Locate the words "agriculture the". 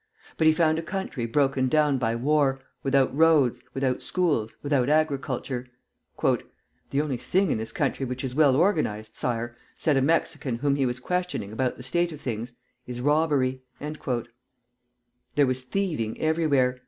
4.89-6.41